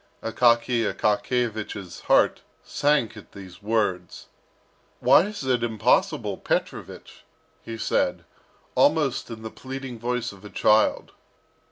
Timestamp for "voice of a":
9.99-10.49